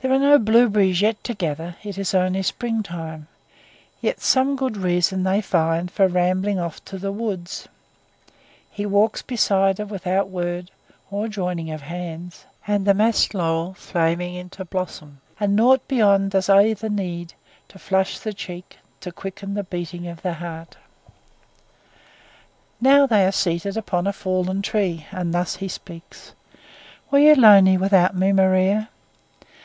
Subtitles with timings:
[0.00, 3.26] There are no blueberries yet to gather it is only springtime
[4.00, 7.66] yet some good reason they find for rambling off to the woods;
[8.70, 10.70] he walks beside her without word
[11.10, 16.48] or joining of hands, through the massed laurel flaming into blossom, and naught beyond does
[16.48, 17.34] either need
[17.66, 20.76] to flush the cheek, to quicken the beating of the heart.
[22.80, 26.34] Now they are seated upon a fallen tree, and thus he speaks:
[27.10, 28.90] "Were you lonely without me, Maria?"